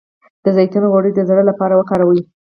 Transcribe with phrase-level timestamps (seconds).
[0.43, 2.19] د زیتون غوړي د زړه لپاره وکاروئ